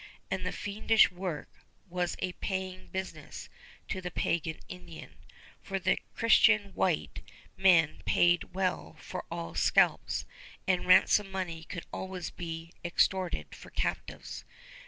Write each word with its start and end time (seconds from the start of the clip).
And 0.31 0.43
the 0.43 0.51
fiendish 0.51 1.11
work 1.11 1.59
was 1.87 2.15
a 2.17 2.31
paying 2.33 2.87
business 2.87 3.49
to 3.87 4.01
the 4.01 4.09
pagan 4.09 4.59
Indian; 4.67 5.13
for 5.61 5.77
the 5.77 5.99
Christian 6.15 6.73
white 6.73 7.21
men 7.55 8.01
paid 8.03 8.55
well 8.55 8.95
for 8.99 9.25
all 9.29 9.53
scalps, 9.53 10.25
and 10.65 10.87
ransom 10.87 11.29
money 11.29 11.65
could 11.65 11.85
always 11.93 12.31
be 12.31 12.73
extorted 12.83 13.53
for 13.53 13.69
captives. 13.69 14.43